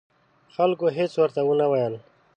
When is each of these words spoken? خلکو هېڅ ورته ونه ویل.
خلکو 0.55 0.85
هېڅ 0.97 1.13
ورته 1.21 1.41
ونه 1.43 1.65
ویل. 1.71 1.93